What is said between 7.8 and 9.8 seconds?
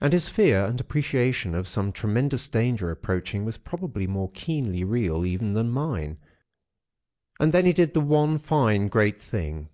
the one fine, great thing!"